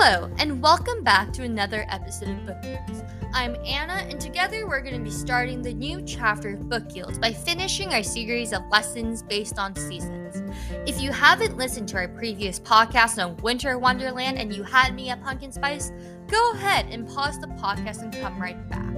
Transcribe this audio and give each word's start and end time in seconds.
Hello, 0.00 0.30
and 0.38 0.62
welcome 0.62 1.02
back 1.02 1.32
to 1.32 1.42
another 1.42 1.84
episode 1.88 2.28
of 2.28 2.46
Book 2.46 2.58
Yields. 2.62 3.02
I'm 3.34 3.56
Anna, 3.66 3.94
and 4.08 4.20
together 4.20 4.64
we're 4.64 4.80
going 4.80 4.96
to 4.96 5.02
be 5.02 5.10
starting 5.10 5.60
the 5.60 5.74
new 5.74 6.00
chapter 6.02 6.50
of 6.50 6.68
Book 6.68 6.84
Yields 6.94 7.18
by 7.18 7.32
finishing 7.32 7.92
our 7.92 8.04
series 8.04 8.52
of 8.52 8.62
lessons 8.70 9.24
based 9.24 9.58
on 9.58 9.74
seasons. 9.74 10.40
If 10.86 11.00
you 11.00 11.10
haven't 11.10 11.56
listened 11.56 11.88
to 11.88 11.96
our 11.96 12.06
previous 12.06 12.60
podcast 12.60 13.20
on 13.20 13.38
Winter 13.38 13.76
Wonderland 13.76 14.38
and 14.38 14.54
you 14.54 14.62
had 14.62 14.94
me 14.94 15.10
at 15.10 15.20
Pumpkin 15.20 15.50
Spice, 15.50 15.90
go 16.28 16.52
ahead 16.52 16.86
and 16.92 17.08
pause 17.08 17.40
the 17.40 17.48
podcast 17.48 18.02
and 18.02 18.12
come 18.12 18.40
right 18.40 18.68
back. 18.68 18.94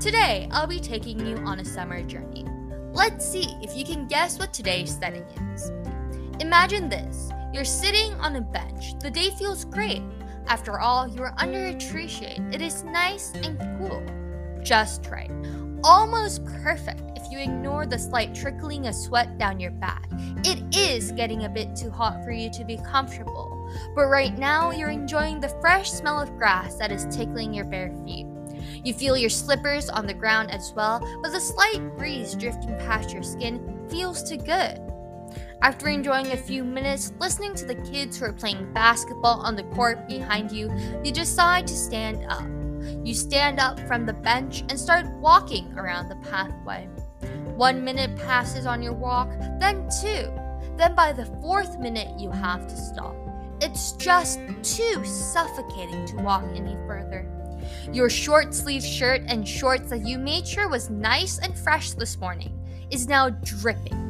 Today, 0.00 0.48
I'll 0.50 0.66
be 0.66 0.80
taking 0.80 1.24
you 1.24 1.36
on 1.46 1.60
a 1.60 1.64
summer 1.64 2.02
journey. 2.02 2.44
Let's 2.92 3.24
see 3.24 3.56
if 3.62 3.76
you 3.76 3.84
can 3.84 4.08
guess 4.08 4.36
what 4.36 4.52
today's 4.52 4.98
setting 4.98 5.22
is. 5.54 5.70
Imagine 6.40 6.88
this 6.88 7.30
you're 7.52 7.64
sitting 7.64 8.12
on 8.14 8.36
a 8.36 8.40
bench. 8.40 8.98
The 8.98 9.10
day 9.10 9.30
feels 9.30 9.64
great. 9.64 10.02
After 10.46 10.80
all, 10.80 11.08
you 11.08 11.22
are 11.22 11.34
under 11.38 11.66
a 11.66 11.74
tree 11.74 12.08
shade. 12.08 12.42
It 12.52 12.62
is 12.62 12.84
nice 12.84 13.32
and 13.34 13.58
cool. 13.78 14.02
Just 14.62 15.06
right. 15.06 15.30
Almost 15.84 16.44
perfect 16.44 17.02
if 17.16 17.30
you 17.30 17.38
ignore 17.38 17.86
the 17.86 17.98
slight 17.98 18.34
trickling 18.34 18.86
of 18.86 18.94
sweat 18.94 19.38
down 19.38 19.60
your 19.60 19.70
back. 19.70 20.08
It 20.44 20.74
is 20.76 21.12
getting 21.12 21.44
a 21.44 21.48
bit 21.48 21.76
too 21.76 21.90
hot 21.90 22.24
for 22.24 22.32
you 22.32 22.50
to 22.50 22.64
be 22.64 22.78
comfortable, 22.78 23.70
but 23.94 24.06
right 24.06 24.36
now 24.38 24.70
you're 24.70 24.90
enjoying 24.90 25.40
the 25.40 25.54
fresh 25.60 25.90
smell 25.90 26.20
of 26.20 26.36
grass 26.36 26.76
that 26.76 26.90
is 26.90 27.06
tickling 27.14 27.54
your 27.54 27.66
bare 27.66 27.92
feet. 28.04 28.26
You 28.84 28.92
feel 28.92 29.16
your 29.16 29.30
slippers 29.30 29.88
on 29.88 30.06
the 30.06 30.14
ground 30.14 30.50
as 30.50 30.72
well, 30.74 31.00
but 31.22 31.32
the 31.32 31.40
slight 31.40 31.96
breeze 31.96 32.34
drifting 32.34 32.76
past 32.78 33.12
your 33.12 33.22
skin 33.22 33.86
feels 33.88 34.28
too 34.28 34.38
good. 34.38 34.80
After 35.60 35.88
enjoying 35.88 36.30
a 36.32 36.36
few 36.36 36.62
minutes 36.62 37.12
listening 37.18 37.54
to 37.56 37.64
the 37.64 37.74
kids 37.74 38.16
who 38.16 38.26
are 38.26 38.32
playing 38.32 38.72
basketball 38.72 39.40
on 39.40 39.56
the 39.56 39.64
court 39.64 40.06
behind 40.06 40.52
you, 40.52 40.72
you 41.02 41.10
decide 41.10 41.66
to 41.66 41.74
stand 41.74 42.24
up. 42.28 42.46
You 43.04 43.12
stand 43.12 43.58
up 43.58 43.80
from 43.80 44.06
the 44.06 44.12
bench 44.12 44.60
and 44.68 44.78
start 44.78 45.06
walking 45.16 45.76
around 45.76 46.08
the 46.08 46.28
pathway. 46.30 46.88
One 47.56 47.84
minute 47.84 48.16
passes 48.16 48.66
on 48.66 48.82
your 48.82 48.92
walk, 48.92 49.30
then 49.58 49.88
two. 50.00 50.30
Then 50.76 50.94
by 50.94 51.12
the 51.12 51.26
fourth 51.42 51.76
minute, 51.80 52.20
you 52.20 52.30
have 52.30 52.68
to 52.68 52.76
stop. 52.76 53.16
It's 53.60 53.92
just 53.92 54.38
too 54.62 55.04
suffocating 55.04 56.06
to 56.06 56.16
walk 56.22 56.44
any 56.54 56.76
further. 56.86 57.28
Your 57.92 58.08
short 58.08 58.54
sleeve 58.54 58.84
shirt 58.84 59.22
and 59.26 59.46
shorts 59.46 59.90
that 59.90 60.06
you 60.06 60.18
made 60.18 60.46
sure 60.46 60.68
was 60.68 60.88
nice 60.88 61.40
and 61.40 61.58
fresh 61.58 61.90
this 61.92 62.16
morning 62.16 62.56
is 62.92 63.08
now 63.08 63.30
dripping. 63.30 64.07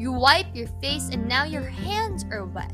You 0.00 0.12
wipe 0.12 0.56
your 0.56 0.66
face 0.80 1.10
and 1.12 1.28
now 1.28 1.44
your 1.44 1.60
hands 1.60 2.24
are 2.30 2.46
wet. 2.46 2.72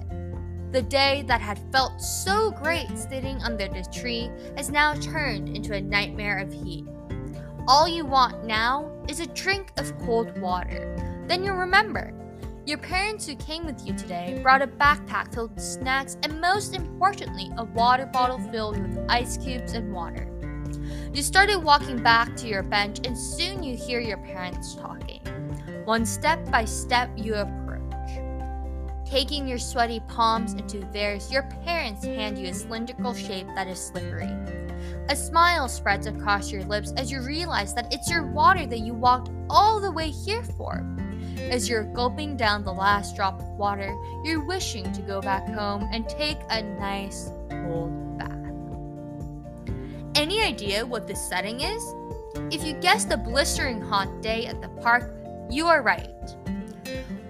The 0.71 0.83
day 0.83 1.25
that 1.27 1.41
had 1.41 1.59
felt 1.73 2.01
so 2.01 2.53
great 2.53 2.97
sitting 2.97 3.43
under 3.43 3.67
the 3.67 3.85
tree 3.93 4.31
has 4.57 4.71
now 4.71 4.95
turned 4.95 5.49
into 5.49 5.75
a 5.75 5.81
nightmare 5.81 6.39
of 6.39 6.53
heat. 6.53 6.87
All 7.67 7.89
you 7.89 8.05
want 8.05 8.45
now 8.45 8.93
is 9.09 9.19
a 9.19 9.27
drink 9.27 9.73
of 9.77 9.99
cold 10.07 10.39
water. 10.39 11.25
Then 11.27 11.43
you 11.43 11.53
remember. 11.53 12.15
Your 12.65 12.79
parents 12.79 13.27
who 13.27 13.35
came 13.35 13.67
with 13.67 13.85
you 13.85 13.93
today 13.97 14.39
brought 14.41 14.63
a 14.63 14.69
backpack 14.69 15.35
filled 15.35 15.57
with 15.57 15.65
snacks 15.65 16.19
and, 16.23 16.41
most 16.41 16.77
importantly, 16.77 17.51
a 17.57 17.65
water 17.65 18.07
bottle 18.07 18.39
filled 18.53 18.79
with 18.79 19.05
ice 19.09 19.37
cubes 19.37 19.73
and 19.73 19.93
water. 19.93 20.31
You 21.13 21.23
started 21.23 21.57
walking 21.57 22.01
back 22.01 22.37
to 22.37 22.47
your 22.47 22.63
bench, 22.63 23.05
and 23.05 23.19
soon 23.19 23.65
you 23.65 23.77
hear 23.77 23.99
your 23.99 24.19
parents 24.19 24.77
talking. 24.77 25.21
One 25.87 26.05
step 26.05 26.51
by 26.51 26.65
step, 26.65 27.11
you 27.17 27.37
approach. 27.37 27.93
Taking 29.09 29.47
your 29.47 29.59
sweaty 29.59 30.01
palms 30.09 30.55
into 30.55 30.81
theirs, 30.93 31.31
your 31.31 31.45
parents 31.65 32.05
hand 32.05 32.37
you 32.37 32.49
a 32.49 32.55
cylindrical 32.55 33.15
shape 33.15 33.47
that 33.55 33.69
is 33.69 33.79
slippery. 33.79 34.29
A 35.11 35.15
smile 35.15 35.69
spreads 35.69 36.09
across 36.09 36.51
your 36.51 36.65
lips 36.65 36.93
as 36.97 37.13
you 37.13 37.21
realize 37.21 37.73
that 37.75 37.95
it's 37.95 38.11
your 38.11 38.27
water 38.27 38.67
that 38.67 38.81
you 38.81 38.95
walked 38.95 39.31
all 39.49 39.79
the 39.79 39.93
way 39.93 40.11
here 40.11 40.43
for. 40.43 40.85
As 41.39 41.69
you're 41.69 41.85
gulping 41.85 42.37
down 42.37 42.65
the 42.65 42.73
last 42.73 43.15
drop 43.15 43.39
of 43.39 43.47
water, 43.51 43.97
you're 44.25 44.45
wishing 44.45 44.91
to 44.93 45.03
go 45.03 45.21
back 45.21 45.47
home 45.47 45.89
and 45.93 46.09
take 46.09 46.39
a 46.51 46.65
nice 46.65 47.31
cold 47.49 48.19
bath. 48.19 48.33
Any 50.17 50.43
idea 50.43 50.85
what 50.85 51.07
this 51.07 51.21
setting 51.29 51.61
is? 51.61 51.95
If 52.51 52.65
you 52.65 52.73
guessed 52.73 53.13
a 53.13 53.17
blistering 53.17 53.81
hot 53.81 54.21
day 54.21 54.47
at 54.47 54.61
the 54.61 54.69
park, 54.69 55.13
you 55.51 55.67
are 55.67 55.83
right. 55.83 56.37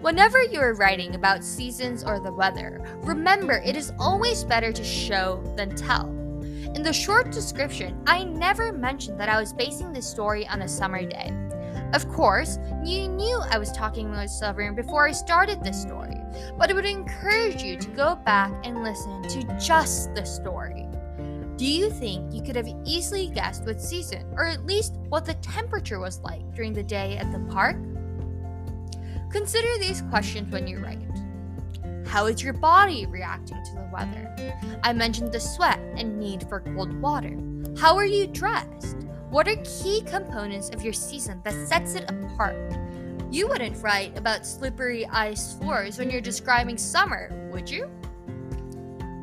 Whenever 0.01 0.43
you 0.43 0.61
are 0.61 0.75
writing 0.75 1.15
about 1.15 1.43
seasons 1.43 2.05
or 2.05 2.21
the 2.21 2.33
weather, 2.33 2.81
remember 3.03 3.55
it 3.55 3.77
is 3.77 3.93
always 3.99 4.45
better 4.45 4.73
to 4.73 4.85
show 4.85 5.43
than 5.57 5.75
tell. 5.75 6.07
In 6.75 6.83
the 6.83 6.93
short 6.93 7.31
description, 7.31 8.01
I 8.07 8.25
never 8.25 8.73
mentioned 8.73 9.19
that 9.19 9.29
I 9.29 9.41
was 9.41 9.53
basing 9.53 9.93
this 9.93 10.09
story 10.09 10.47
on 10.47 10.63
a 10.63 10.69
summer 10.69 11.05
day. 11.05 11.33
Of 11.93 12.09
course, 12.09 12.59
you 12.85 13.09
knew 13.09 13.41
I 13.51 13.59
was 13.59 13.73
talking 13.73 14.09
about 14.09 14.29
summer 14.29 14.73
before 14.73 15.09
I 15.09 15.13
started 15.13 15.63
this 15.63 15.81
story, 15.81 16.21
but 16.59 16.71
I 16.71 16.75
would 16.75 16.85
encourage 16.85 17.63
you 17.63 17.77
to 17.77 17.89
go 17.91 18.17
back 18.17 18.53
and 18.65 18.83
listen 18.83 19.23
to 19.23 19.59
just 19.59 20.15
the 20.15 20.25
story. 20.25 20.87
Do 21.57 21.65
you 21.65 21.91
think 21.91 22.35
you 22.35 22.43
could 22.43 22.57
have 22.57 22.69
easily 22.85 23.29
guessed 23.29 23.65
what 23.65 23.81
season, 23.81 24.27
or 24.37 24.45
at 24.45 24.67
least 24.67 24.95
what 25.09 25.25
the 25.25 25.35
temperature 25.35 25.99
was 25.99 26.21
like 26.21 26.55
during 26.55 26.75
the 26.75 26.83
day 26.83 27.17
at 27.17 27.33
the 27.33 27.39
park? 27.51 27.77
Consider 29.37 29.69
these 29.79 30.01
questions 30.09 30.51
when 30.51 30.67
you 30.67 30.79
write. 30.79 30.97
How 32.07 32.25
is 32.25 32.43
your 32.43 32.55
body 32.55 33.05
reacting 33.05 33.63
to 33.63 33.75
the 33.75 33.91
weather? 33.93 34.35
I 34.83 34.95
mentioned 34.95 35.31
the 35.31 35.39
sweat 35.39 35.79
and 35.95 36.19
need 36.19 36.49
for 36.49 36.61
cold 36.61 36.99
water. 37.03 37.37
How 37.77 37.97
are 37.97 38.07
you 38.07 38.29
dressed? 38.29 38.97
What 39.29 39.47
are 39.47 39.57
key 39.57 40.01
components 40.07 40.71
of 40.71 40.81
your 40.81 40.95
season 40.95 41.43
that 41.45 41.53
sets 41.69 41.97
it 41.97 42.11
apart? 42.11 42.79
You 43.31 43.47
wouldn't 43.47 43.83
write 43.83 44.17
about 44.17 44.47
slippery 44.47 45.05
ice 45.05 45.53
floors 45.53 45.99
when 45.99 46.09
you're 46.09 46.23
describing 46.23 46.79
summer, 46.79 47.51
would 47.53 47.69
you? 47.69 47.91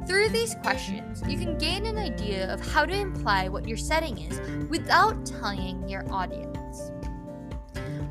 Through 0.06 0.30
these 0.30 0.54
questions, 0.62 1.24
you 1.28 1.40
can 1.40 1.58
gain 1.58 1.88
an 1.88 1.98
idea 1.98 2.54
of 2.54 2.62
how 2.62 2.86
to 2.86 2.94
imply 2.94 3.48
what 3.48 3.68
your 3.68 3.78
setting 3.78 4.20
is 4.20 4.40
without 4.70 5.26
telling 5.26 5.90
your 5.90 6.06
audience. 6.14 6.92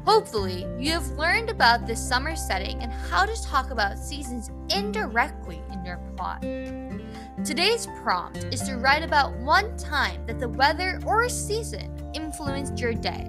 Hopefully, 0.05 0.67
you 0.79 0.93
have 0.93 1.07
learned 1.13 1.49
about 1.49 1.87
this 1.87 2.01
summer 2.01 2.35
setting 2.35 2.83
and 2.83 2.93
how 2.93 3.25
to 3.25 3.43
talk 3.43 3.71
about 3.71 3.99
seasons 3.99 4.51
indirectly 4.69 5.63
in 5.73 5.85
your 5.85 5.99
plot. 6.17 6.43
Today's 7.45 7.87
prompt 8.03 8.45
is 8.53 8.63
to 8.63 8.77
write 8.77 9.03
about 9.05 9.33
one 9.39 9.77
time 9.77 10.27
that 10.27 10.41
the 10.41 10.49
weather 10.49 11.01
or 11.07 11.29
season 11.29 11.91
influenced 12.15 12.79
your 12.79 12.95
day. 12.95 13.29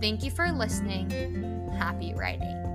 Thank 0.00 0.22
you 0.24 0.30
for 0.30 0.50
listening. 0.52 1.10
Happy 1.78 2.14
writing. 2.14 2.66